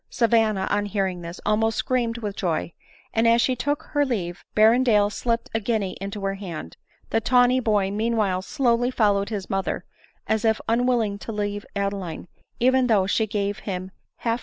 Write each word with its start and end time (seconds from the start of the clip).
Savanna, 0.09 0.65
on 0.71 0.87
hearing 0.87 1.21
this, 1.21 1.39
almost 1.45 1.77
screamed 1.77 2.17
with 2.17 2.35
joy, 2.35 2.73
and 3.13 3.27
as 3.27 3.39
she 3.39 3.55
took 3.55 3.83
her 3.93 4.03
leave 4.03 4.43
Berrendale 4.55 5.11
slipped 5.11 5.47
a 5.53 5.59
guinea 5.59 5.95
into 6.01 6.21
her 6.23 6.33
hand; 6.33 6.75
the 7.11 7.21
tawny 7.21 7.59
boy 7.59 7.91
meanwhile 7.91 8.41
slowly 8.41 8.89
followed 8.89 9.29
his 9.29 9.47
mother, 9.47 9.85
as 10.25 10.43
if 10.43 10.59
unwilling 10.67 11.19
to 11.19 11.31
leave 11.31 11.67
Adeline, 11.75 12.27
even 12.59 12.87
though 12.87 13.05
she 13.05 13.27
gave 13.27 13.59
him 13.59 13.91
half 13.91 13.93
174 13.93 13.93
ADELINE 13.93 14.09
MOWBRAY. 14.25 14.39